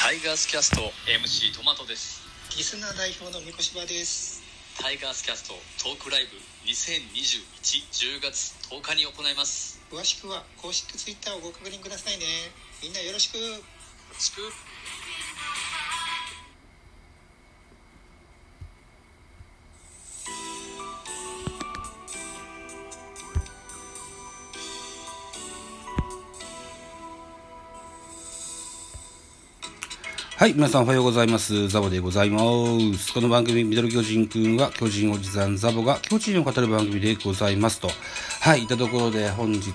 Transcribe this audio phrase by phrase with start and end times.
[0.00, 2.24] タイガースキャスト MC トマトです。
[2.56, 4.40] リスナー代表の三越柴です。
[4.80, 9.76] タイガースキャストトークライブ202110月10日に行います。
[9.92, 12.24] 詳しくは公式ツイッターをご確認くださいね。
[12.80, 13.36] みんなよろしく。
[13.36, 14.40] よろしく
[30.40, 31.68] はい、皆さんおはようございます。
[31.68, 32.40] ザボでございま
[32.96, 33.12] す。
[33.12, 37.90] この番組、ミドル巨人くんは、巨人おじさんザボが巨人を語る番組でございますと。
[38.40, 39.70] はい、いったところで本日、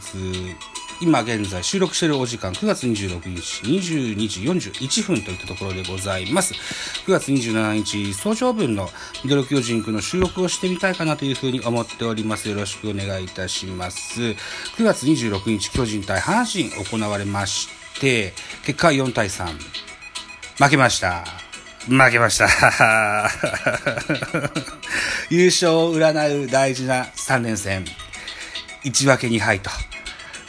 [1.00, 4.40] 今現在収録しているお時間、9月26日、22時
[4.72, 6.56] 41分といったところでございます。
[7.06, 8.90] 9月27日、早朝分の
[9.24, 12.50] ミドル巨人くんの収録をしてみたいかなというふうに思っております。
[12.50, 14.20] よろしくお願いいたします。
[14.20, 14.36] 9
[14.80, 17.70] 月26日、巨人対阪神行われまし
[18.02, 18.34] て、
[18.66, 19.86] 結果4対3。
[20.58, 21.26] 負けました。
[21.88, 22.48] 負けました。
[25.30, 27.86] 優勝を占う大事な3連戦。
[28.86, 29.70] 1分け2敗と。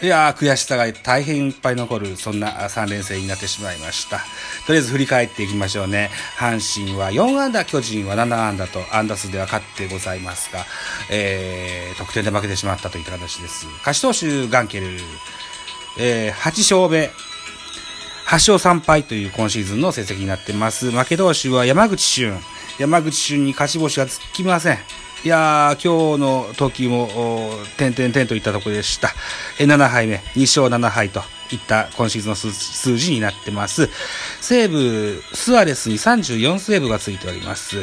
[0.03, 4.19] いやー、悔しさが大変いっぱい残る、そんな3連戦になってしまいました。
[4.67, 6.11] とりあえず振り返っていきましょうね。
[6.39, 10.67] 阪神は4安打、巨人は7安打と安打数では勝ってございますが、
[11.11, 13.67] えー、得点で負けてしまったといった形です。
[13.85, 14.99] 勝ち投手、ガンケル、
[15.99, 17.11] えー、8勝目。
[18.27, 20.91] 8勝3敗という今シーズンの成績になってます。
[20.91, 22.35] 負け投手は山口俊。
[22.79, 24.79] 山口俊に勝ち星がつきません。
[25.25, 27.09] いやー、今日の時も、
[27.77, 29.15] 点々点といったところでした。
[29.59, 31.23] 7敗目、2勝7敗と
[31.55, 33.89] いった今シーズンの数数字になってます。
[34.41, 37.79] 西武、スアレスに34セーブがついております。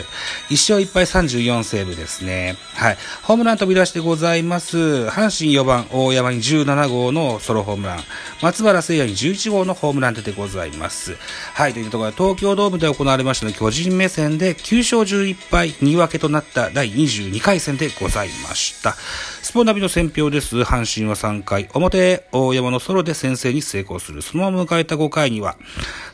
[0.49, 2.57] 1勝1敗34セーブですね。
[2.75, 2.97] はい。
[3.21, 4.77] ホームラン飛び出してございます。
[4.77, 8.03] 阪神4番、大山に17号のソロホームラン。
[8.41, 11.15] 松原聖也に11号のホームラン出てございます。
[11.53, 11.73] はい。
[11.73, 18.95] というところで、東京ドームで行われましたの巨人目線で9勝11敗2分けとなった第22回戦でございました。
[19.41, 20.57] スポナビの選評です。
[20.57, 24.21] 阪神は3回表、大山のソロで先制に成功する。
[24.21, 25.57] そのまま迎えた5回には、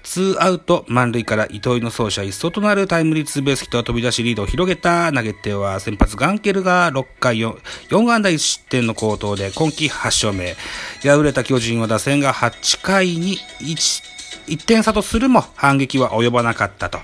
[0.03, 7.57] ツーアウト満塁から糸井の走者一掃となるタイムリーツーベースヒットが飛び出しリードを広げた投げ手は先発ガンケルが6回 4,
[7.89, 10.55] 4安打1失点の好投で今季8勝目。
[11.01, 14.03] 敗れた巨人は打線が8回に 1,
[14.47, 16.99] 1点差とするも反撃は及ばなかったと。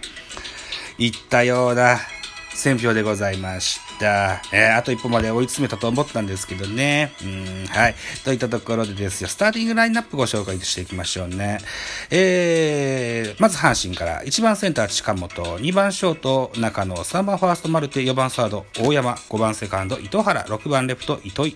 [0.98, 1.98] いったような
[2.54, 3.85] 選評でございました。
[4.04, 7.14] えー、あと一歩まで追い詰めたと思ったんですけどね。
[7.24, 7.96] うん、はい。
[8.24, 11.60] といったところでですよ、スターティングラインナップご紹介していきましょうね。
[12.10, 15.30] えー、まず阪神から、1番センター近本、
[15.60, 21.56] 2番ショート中野、3番ファーストマルテ、4番サード大山、5番セカンド糸原、6番レフト糸井、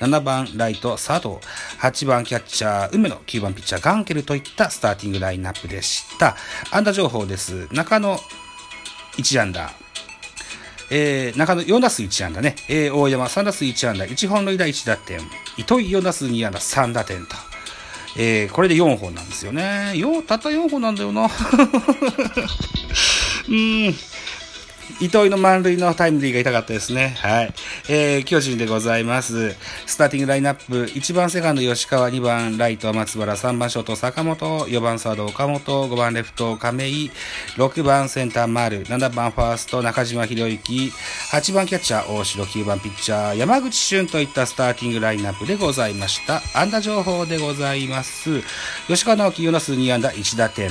[0.00, 1.36] 7番ライト佐藤、
[1.80, 6.36] 8番キャッチャー梅野、9番ピッチャーガンケルといったスターティングラインナップでした。
[6.70, 7.68] 安打情報です。
[7.72, 8.18] 中野、
[9.16, 9.87] 1安打。
[10.90, 12.56] えー、中野4打数1安打ね。
[12.68, 15.20] えー、大山3打数1安打、1本塁打1打点。
[15.56, 17.36] 糸井4打数2安打3打点と。
[18.16, 19.92] えー、これで4本なんですよね。
[19.96, 21.28] よ、たった4本なんだよな。
[23.48, 23.94] うん。
[25.00, 27.14] 糸井の満塁のタイムリーが痛かったですね。
[27.18, 27.54] はい。
[27.88, 29.54] えー、巨人でございます。
[29.86, 37.10] スターティングラインナップ、1番セカンド吉川、2番ライト松原、3番ショート坂本、4番サード岡本、5番レフト亀井、
[37.56, 40.92] 6番センター丸、7番ファースト中島博之、
[41.32, 46.42] 8番キャッチャー大城、9番ピッチャー山口俊といったスターティングラインナップでございました。
[46.54, 48.42] 安打情報でございます。
[48.86, 50.70] 吉川直樹4打数2安打1打点。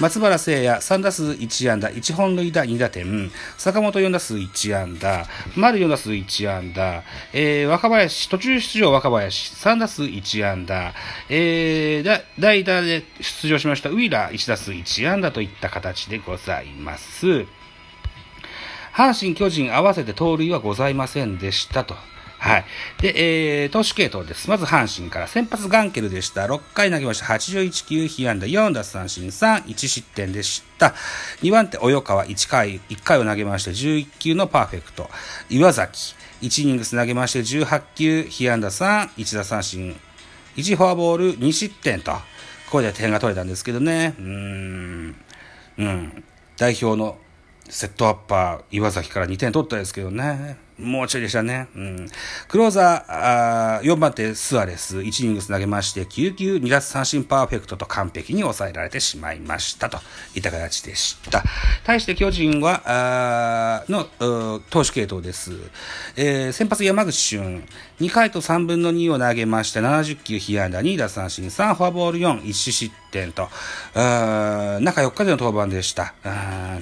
[0.00, 3.30] 松原聖也3打数1安打1本塁打2打点。
[3.56, 5.24] 坂本4打数1安打。
[5.56, 9.54] 丸4打数1安打、えー、若林途中出場若林。
[9.54, 10.92] 3打数1安打、
[11.28, 17.46] えー、代打で出場しましたウィーラー1打数1安打といった形でございます。
[18.92, 21.94] 阪神巨人合わせて盗塁はございませんでしたと。
[22.44, 22.64] はい。
[23.00, 24.50] で、えー、投手系統です。
[24.50, 26.44] まず阪神から、先発ガンケルでした。
[26.44, 27.24] 6回投げました。
[27.24, 30.94] 81球、被安打4奪三振3、1失点でした。
[31.40, 35.08] 2番手、及川1回、1回を投げまして、11球のパーフェクト。
[35.48, 39.96] 岩崎、1イニングス投げまして、18球、被安打3、1奪三振、
[40.56, 42.12] 1フォアボール、2失点と。
[42.68, 44.14] これで点が取れたんですけどね。
[44.18, 45.16] うん。
[45.78, 46.24] うん。
[46.58, 47.16] 代表の
[47.70, 50.58] セットアッパー、岩崎から2点取ったんですけどね。
[50.78, 51.68] もうちょいでしたね。
[51.76, 52.08] うん。
[52.48, 59.98] クローザー、あー4番手スアレス、1イニングス投げまして、9球2奪三振パーフェクトと完璧に抑えられてしまいましたと
[60.34, 61.44] いった形でした。
[61.84, 64.04] 対して巨人は、あの、
[64.70, 65.52] 投手系統です。
[66.16, 67.64] えー、先発山口俊、
[68.00, 73.48] 2回と3分の2を投げまして、70球被安打、2奪三振、3フォアボール4、1失点と、
[73.94, 76.14] 中4日での登板でした。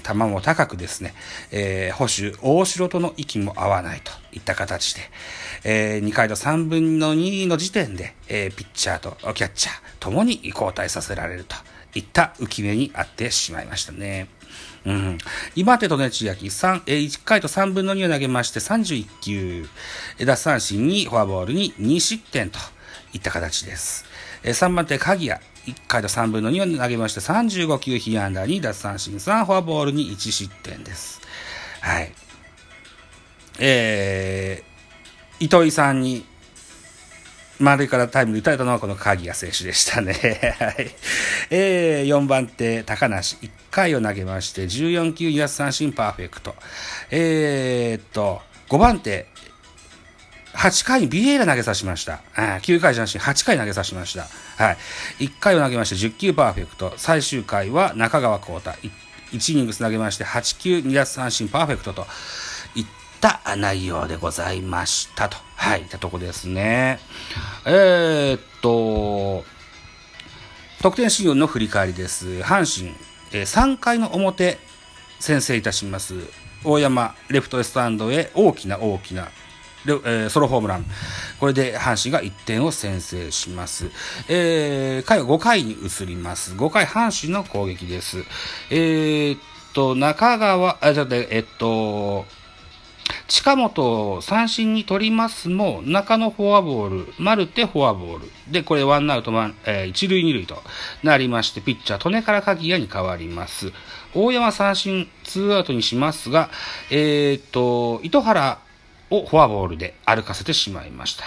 [0.03, 1.15] 球も高くですね、
[1.51, 5.01] えー、保守、大城との息も合わないといった形で、
[5.65, 11.57] えー、2回と3分の2の時点で、えー、ピッチャーとキャッチャーともに交代させられると
[11.95, 14.29] いった浮き目にあってしまいましたね。
[14.85, 15.19] うん。
[15.57, 19.69] 2番手とね、千秋、3、えー、1回と3分の2を投げまして31球、
[20.19, 22.59] 奪三振にフォアボールに2失点と
[23.13, 24.05] いった形です。
[24.43, 31.21] えー、3番手、鍵谷、1回と3分の2を投げまして35球被安打に奪三振3フォアボールに1失点です。
[31.81, 32.13] はい。
[33.59, 36.25] えー、糸井さんに
[37.59, 40.13] 満塁からタイムリー打たれたのはこの鍵谷選手でしたね。
[40.59, 40.91] はい。
[41.51, 43.37] えー、4番手、高梨。
[43.37, 46.57] 1回を投げまして、14球2奪三振パーフェクト。
[47.11, 49.27] えー、っと、5番手、
[50.55, 52.21] 8回にビエイラ投げさせました。
[52.37, 54.27] 9回じゃなしに8回投げさせました。
[54.57, 54.73] は
[55.19, 55.25] い。
[55.25, 56.93] 1回を投げまして10球パーフェクト。
[56.97, 58.73] 最終回は中川幸太。
[59.33, 62.07] 1イニングス投げまして8球2奪三振パーフェクトと
[63.23, 65.37] った内容でございましたと。
[65.55, 65.85] はい。
[65.85, 66.99] たとこですね。
[67.65, 69.45] えー、っと、
[70.83, 72.41] 得点シーンの振り返りです。
[72.41, 72.93] 阪神、
[73.33, 74.59] えー、3回の表、
[75.21, 76.15] 先制いたします。
[76.65, 79.29] 大山、レフトスタンドへ大きな大きな、
[79.87, 80.85] えー、ソロホームラン。
[81.39, 83.91] これで阪神が1点を先制します。
[84.29, 86.55] えー、回は5回に移ります。
[86.55, 88.25] 5回阪神の攻撃です。
[88.71, 89.41] えー、っ
[89.75, 92.27] と、中川、あ、じゃあ、えっと、
[93.29, 98.31] 近本を三振に取りますも、中野フォアボール、マルテフォアボール。
[98.51, 99.33] で、これワンアウト、
[99.65, 100.63] えー、一塁二塁と
[101.03, 103.73] なりまして、ピッチャー、利根から鍵谷に変わります。
[104.15, 106.51] 大山三振、ツーアウトにしますが、
[106.91, 108.59] えー、っと、糸原
[109.11, 111.25] をフォアボールで歩かせてしまいました。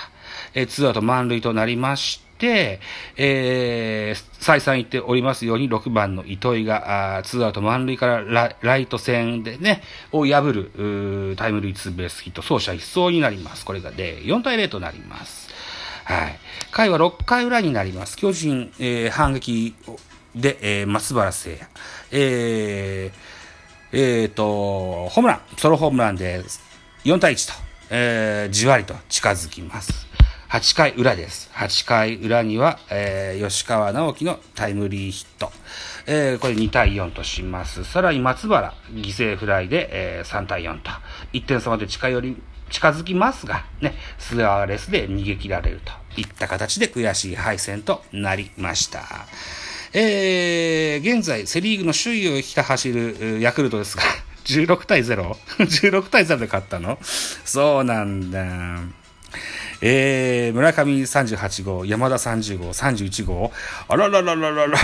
[0.54, 13.66] えー、ツーアウト満塁となりまして、えー、再三言っておりますように、6番の糸井が、あツーアウト満塁からラライト線でね、を破る、タイムリーツーベースヒット、走者一掃になります。
[13.66, 15.50] これがで、4対0となります。
[16.04, 16.40] はい。
[16.72, 18.18] 回は6回裏になります。
[18.18, 19.74] 巨人、えー、反撃
[20.36, 21.68] で、えー、松原聖也。
[22.12, 26.44] えー、えー、と、ホームラン、ソロホームランで
[27.06, 30.08] 4対1とえー、じわりと近づきます。
[30.56, 31.50] 8回裏です。
[31.54, 35.52] 8回裏には、えー、吉川直樹のタイムリーヒット。
[36.08, 37.84] えー、これ2対4とします。
[37.84, 40.92] さらに松原、犠牲フライで、えー、3対4と。
[41.34, 42.38] 1点差まで近寄り、
[42.70, 49.04] 近づきますが、ね、スアーレスで逃げ切られるといった形で悔しい敗戦となりました。
[49.92, 54.04] えー、現在、セリーグの首位をひた走るヤクルトですが、
[54.48, 59.06] 16対 0?16 対0で勝ったのそうなんだ。
[59.82, 63.52] えー、村上38号、山田30号、31号、
[63.88, 64.78] あららららららら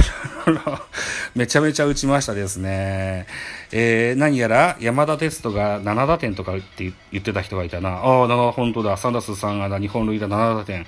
[1.36, 3.28] めちゃめちゃ打ちましたですね。
[3.72, 7.90] えー、何やら山田テストが7打点とかって言ってた人がいたな。
[7.90, 8.98] ああ、な本当だ。
[8.98, 10.86] サンダス3安打、日本塁打7打点。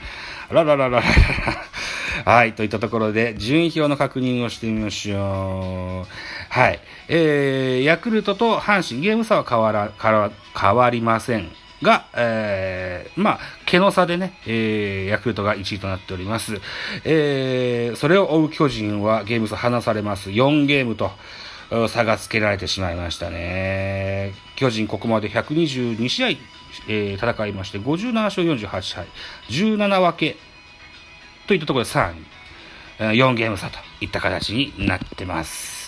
[0.49, 1.03] あらららららら。
[2.25, 2.53] はい。
[2.53, 6.53] といったところで、順位表の確認をしてみましょう。
[6.53, 6.79] はい。
[7.07, 9.91] えー、ヤクルトと阪神、ゲーム差は変わら、
[10.59, 11.49] 変わりません。
[11.83, 16.59] が、えー、まあ、毛の差でね、えー、ヤクルトが1位となっております。
[17.03, 20.31] えー、それを追う巨人はゲーム差離されます。
[20.31, 21.11] 4ゲームと
[21.89, 24.33] 差がつけられてしまいましたね。
[24.55, 26.29] 巨人ここまで122試合、
[26.87, 29.07] えー、戦いまして、57勝48敗、
[29.49, 30.37] 17分け
[31.47, 32.13] といったところで3
[33.11, 35.82] 位、4ゲーム差といった形になってます。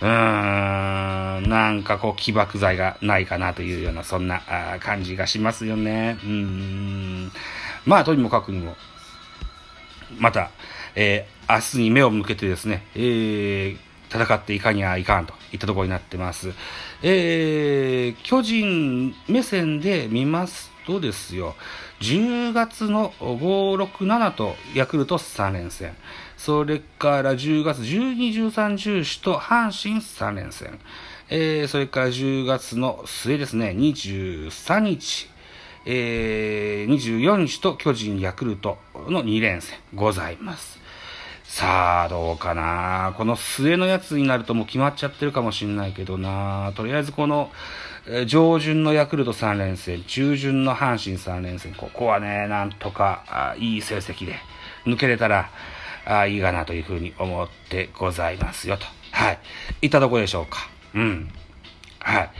[0.00, 4.42] うーん、なんかこう起爆剤がないかなというような、そんな
[4.80, 6.18] 感じがしますよね。
[6.24, 7.32] うん。
[7.84, 8.76] まあ、とにもかくにも、
[10.18, 10.50] また、
[10.94, 13.78] えー、明日に目を向けてですね、えー、
[14.10, 16.52] 戦っていかにはいかんといったところになってます。
[17.02, 21.54] えー、巨人目線で見ますとですよ、
[22.00, 25.96] 10月の5、6、7とヤクルト3連戦。
[26.36, 30.78] それから10月12、13、14と阪神3連戦。
[31.30, 35.28] えー、それから10月の末ですね、23日、
[35.84, 38.78] えー、24日と巨人、ヤクルト
[39.08, 40.78] の2連戦ございます。
[41.48, 43.14] さあ、どうかな。
[43.16, 46.74] この末のやつになるともう決まっちゃってるかもしんないけどな。
[46.76, 47.50] とりあえずこの、
[48.06, 54.36] え上旬のヤクルト3連戦、中旬の阪神3連戦、ここはね、なんとか、いい成績で
[54.84, 55.50] 抜けれたら、
[56.04, 58.84] あいいかなというふうに思ってございますよと。
[59.12, 59.38] はい。
[59.82, 60.68] いったとこでしょうか。
[60.94, 61.30] うん。
[61.98, 62.30] はい。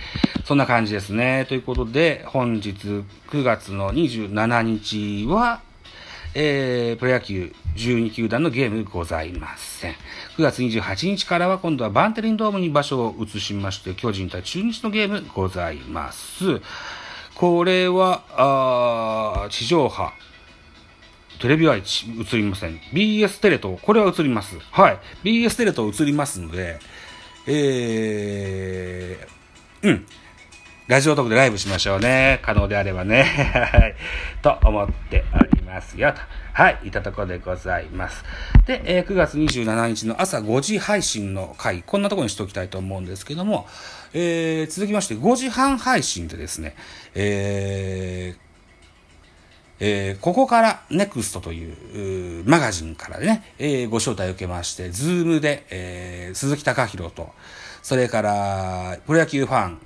[0.45, 1.47] そんな感じですね。
[1.49, 2.71] ということで、本日
[3.31, 5.63] 9月の27日は、
[6.35, 9.93] えー、プロ野球12球団のゲームございません。
[10.37, 16.61] 9月28日からは今度はバンテリンドームに場所を移しまして、巨人対中日のゲームございます。
[17.35, 20.13] これは、あ地上波、
[21.41, 21.83] テレビは映
[22.33, 22.79] りません。
[22.93, 24.59] BS テレ東、これは映ります。
[24.73, 24.99] はい。
[25.25, 26.79] BS テレ東映りますので、
[27.47, 30.07] えー、うん。
[30.89, 32.41] ラジオトークでライブしましょうね。
[32.43, 33.23] 可能であればね。
[33.53, 33.95] はい。
[34.43, 35.48] と思っております
[35.79, 36.13] ますよ。
[36.13, 36.19] と。
[36.53, 36.79] はい。
[36.85, 38.25] いたところでございます。
[38.67, 43.67] で、えー9月27日の朝5時配信の回、こんなとこにしておきたいと思うんですけども、
[44.13, 46.75] えー続きまして5時半配信でですね、
[47.15, 48.49] えー
[49.81, 57.33] えーココカラネクストというマガジンからね、えーご招待を受けまして、ズームで、えー鈴木貴弘と、
[57.83, 59.79] それから、プロ野球ファン、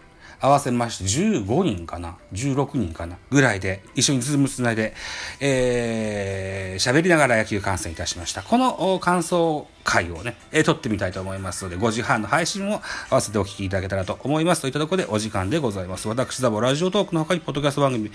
[0.43, 4.93] 合わせまして15人かな ?16 人かなぐらいで、一緒にズームつないで、
[5.41, 8.43] えー喋りながら野球観戦いたしました。
[8.43, 14.63] この感想会をね、えー撮ってみたいと思いますので、5時半の配信も合わせてお聞きいただけたらと思います。
[14.63, 16.09] といったところでお時間でございます。
[16.09, 18.11] 私、ザボラジオトークの他に、ポッドキャスト番組、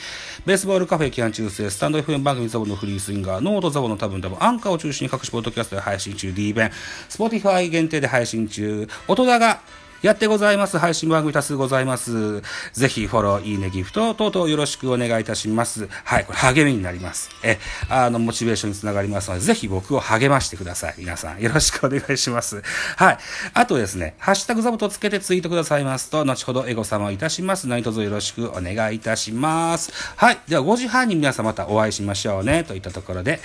[0.45, 6.71] ベースボールカフェ期間中世、スタンド FM 番組ザボのフリースインガー、ノートザボの多分多分、アンカーを中心に各種ポッドキャストで配信中、D 弁、
[7.07, 9.61] スポティファイ限定で配信中、音だが、
[10.01, 10.77] やってございます。
[10.77, 12.41] 配信番組多数ございます。
[12.73, 15.87] ぜひフォロー、いいね、ギフト等々よろしくお願いいたします。
[16.03, 17.29] はい、これ励みになります。
[17.43, 17.57] え、
[17.89, 20.95] あの、モチベーションにつながりますので、ぜひ僕を励ましてください。
[20.99, 22.61] 皆さん、よろしくお願いします。
[22.95, 23.17] はい。
[23.53, 27.67] あとですね、ハッシュタグザボとつけてツイートくださいますと、後ほどエゴ様をいたします。
[27.67, 29.91] 何卒よろしくお願いいたします。
[30.15, 30.39] はい。
[30.47, 32.63] では5時半に皆さんまたお会いしましょうね。
[32.63, 33.39] といったところで、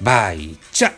[0.00, 0.92] バイチャ